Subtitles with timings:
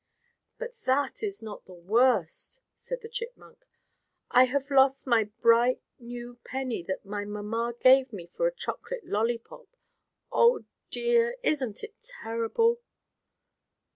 [0.57, 3.67] "But that is not the worst," said the chipmunk.
[4.31, 9.05] "I have lost my bright, new penny that my mamma gave me for a chocolate
[9.05, 9.67] lollypop.
[10.31, 11.37] Oh dear.
[11.43, 12.79] Isn't it terrible."